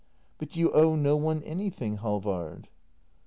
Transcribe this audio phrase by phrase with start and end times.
[0.39, 2.69] But you owe no one anything, Halvard